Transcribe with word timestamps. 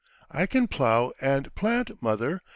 "I 0.31 0.47
can 0.47 0.67
plough 0.67 1.11
and 1.21 1.53
plant, 1.53 2.01
mother. 2.01 2.41